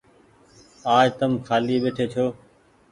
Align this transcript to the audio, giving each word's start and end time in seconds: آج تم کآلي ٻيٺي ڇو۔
آج 0.95 1.07
تم 1.19 1.31
کآلي 1.47 1.77
ٻيٺي 1.83 2.05
ڇو۔ 2.13 2.25